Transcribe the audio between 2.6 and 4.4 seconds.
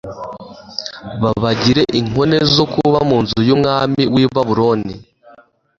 kuba mu nzu y'umwami w'i